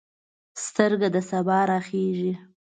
[0.65, 2.33] سترګه د سبا راخیژې